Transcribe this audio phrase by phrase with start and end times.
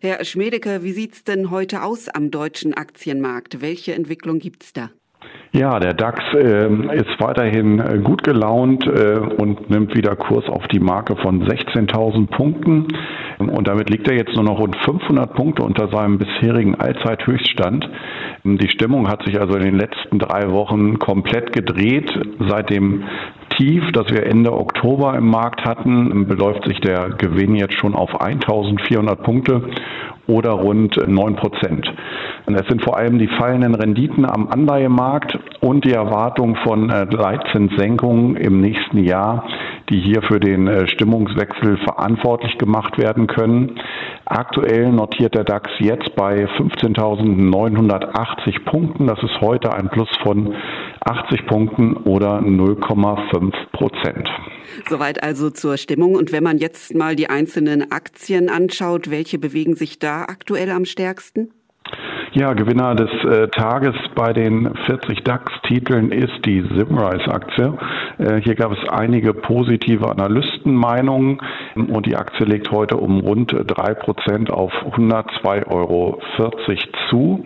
[0.00, 3.60] Herr Schmedeke, wie sieht's denn heute aus am deutschen Aktienmarkt?
[3.60, 4.90] Welche Entwicklung gibt's da?
[5.50, 10.68] Ja, der DAX äh, ist weiterhin äh, gut gelaunt äh, und nimmt wieder Kurs auf
[10.68, 12.86] die Marke von 16.000 Punkten.
[13.38, 17.88] Und damit liegt er jetzt nur noch rund 500 Punkte unter seinem bisherigen Allzeithöchststand.
[18.44, 22.08] Die Stimmung hat sich also in den letzten drei Wochen komplett gedreht.
[22.48, 23.02] Seit dem
[23.58, 28.20] Tief, das wir Ende Oktober im Markt hatten, beläuft sich der Gewinn jetzt schon auf
[28.20, 29.62] 1400 Punkte
[30.28, 31.92] oder rund 9 Prozent.
[32.46, 38.36] Es sind vor allem die fallenden Renditen am Anleihemarkt und die Erwartung von äh, Leitzinssenkungen
[38.36, 39.44] im nächsten Jahr,
[39.90, 43.80] die hier für den äh, Stimmungswechsel verantwortlich gemacht werden können.
[44.24, 49.08] Aktuell notiert der DAX jetzt bei 15.980 Punkten.
[49.08, 50.54] Das ist heute ein Plus von
[51.04, 54.28] 80 Punkten oder 0,5 Prozent.
[54.88, 56.14] Soweit also zur Stimmung.
[56.14, 60.84] Und wenn man jetzt mal die einzelnen Aktien anschaut, welche bewegen sich da aktuell am
[60.84, 61.50] stärksten?
[62.32, 67.78] Ja, Gewinner des äh, Tages bei den 40 DAX-Titeln ist die Simrise-Aktie.
[68.18, 71.40] Äh, hier gab es einige positive Analystenmeinungen
[71.74, 76.20] und die Aktie legt heute um rund drei Prozent auf 102,40 Euro
[77.08, 77.44] zu.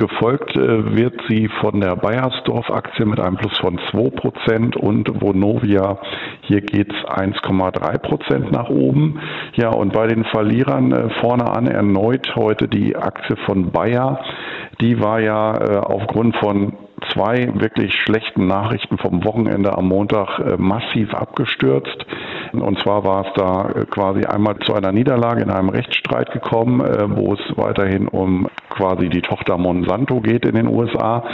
[0.00, 5.98] Gefolgt äh, wird sie von der Bayersdorf-Aktie mit einem Plus von 2% und Vonovia,
[6.40, 9.20] hier geht es 1,3% nach oben.
[9.56, 14.20] Ja, und bei den Verlierern äh, vorne an erneut heute die Aktie von Bayer.
[14.80, 16.72] Die war ja äh, aufgrund von
[17.12, 22.06] zwei wirklich schlechten Nachrichten vom Wochenende am Montag massiv abgestürzt.
[22.52, 26.80] Und zwar war es da äh, quasi einmal zu einer Niederlage in einem Rechtsstreit gekommen,
[26.80, 31.24] äh, wo es weiterhin um quasi die Tochter Monsanto geht in den USA.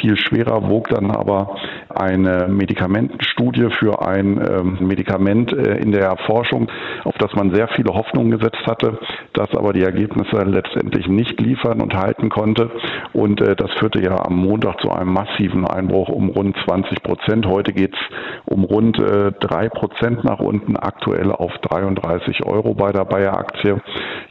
[0.00, 1.56] Viel schwerer wog dann aber
[1.94, 6.70] eine Medikamentenstudie für ein ähm, Medikament in der Erforschung,
[7.04, 8.98] auf das man sehr viele Hoffnungen gesetzt hatte,
[9.36, 12.70] das aber die Ergebnisse letztendlich nicht liefern und halten konnte.
[13.12, 17.46] Und das führte ja am Montag zu einem massiven Einbruch um rund 20 Prozent.
[17.46, 18.00] Heute geht es
[18.46, 23.80] um rund äh, drei Prozent nach unten, aktuell auf 33 Euro bei der Bayer-Aktie.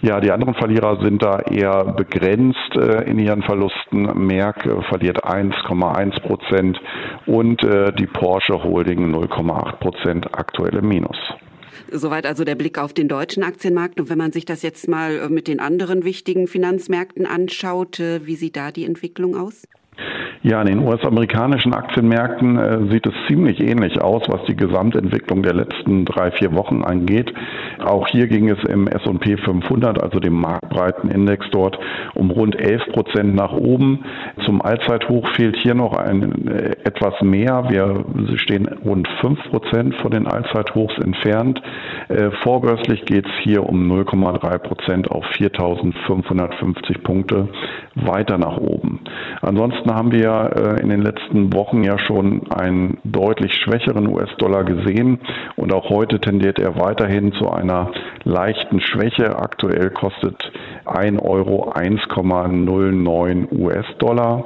[0.01, 4.25] Ja, die anderen Verlierer sind da eher begrenzt äh, in ihren Verlusten.
[4.25, 6.79] Merck äh, verliert 1,1 Prozent
[7.25, 11.17] und äh, die Porsche Holding 0,8 Prozent aktuelle Minus.
[11.91, 13.99] Soweit also der Blick auf den deutschen Aktienmarkt.
[13.99, 18.25] Und wenn man sich das jetzt mal äh, mit den anderen wichtigen Finanzmärkten anschaut, äh,
[18.25, 19.63] wie sieht da die Entwicklung aus?
[20.47, 25.55] Ja, in den US-amerikanischen Aktienmärkten äh, sieht es ziemlich ähnlich aus, was die Gesamtentwicklung der
[25.55, 27.33] letzten drei, vier Wochen angeht.
[27.83, 31.79] Auch hier ging es im S&P 500, also dem marktbreiten Index dort,
[32.13, 34.05] um rund 11 Prozent nach oben.
[34.45, 37.65] Zum Allzeithoch fehlt hier noch ein, äh, etwas mehr.
[37.69, 41.59] Wir stehen rund 5 Prozent von den Allzeithochs entfernt.
[42.07, 47.47] Äh, vorbörslich geht es hier um 0,3 Prozent auf 4.550 Punkte
[47.95, 48.84] weiter nach oben.
[49.41, 55.19] Ansonsten haben wir äh, in den letzten Wochen ja schon einen deutlich schwächeren US-Dollar gesehen
[55.55, 57.91] und auch heute tendiert er weiterhin zu einer
[58.23, 59.37] leichten Schwäche.
[59.37, 60.51] Aktuell kostet
[60.85, 64.45] 1 Euro 1,09 US-Dollar.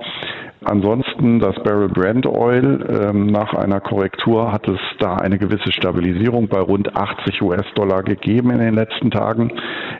[0.65, 6.47] Ansonsten das Barrel Brand Oil ähm, nach einer Korrektur hat es da eine gewisse Stabilisierung
[6.47, 9.51] bei rund 80 US-Dollar gegeben in den letzten Tagen.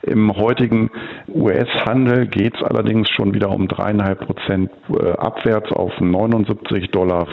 [0.03, 0.89] Im heutigen
[1.27, 7.27] US-Handel geht es allerdings schon wieder um dreieinhalb Prozent äh, abwärts auf 79,50 Dollar.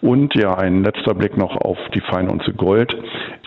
[0.00, 2.96] Und ja, ein letzter Blick noch auf die Feinunze Gold.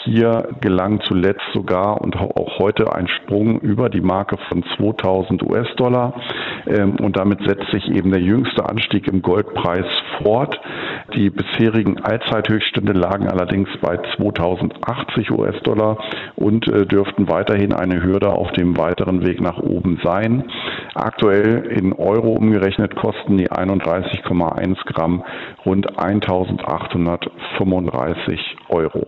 [0.04, 6.16] Hier gelang zuletzt sogar und auch heute ein Sprung über die Marke von 2000 US-Dollar.
[6.66, 9.86] Ähm, und damit setzt sich eben der jüngste Anstieg im Goldpreis
[10.18, 10.60] fort.
[11.16, 16.00] Die bisherigen Allzeithöchststände lagen allerdings bei 2080 US-Dollar
[16.36, 20.46] und äh, dürften weiterhin eine Hürde auf dem weiteren Weg nach oben sein.
[20.96, 25.24] Aktuell in Euro umgerechnet kosten die 31,1 Gramm
[25.64, 29.06] rund 1835 Euro.